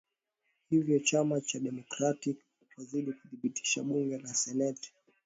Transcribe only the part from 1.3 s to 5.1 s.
cha democrat kitazidi kudhibiti bunge la senate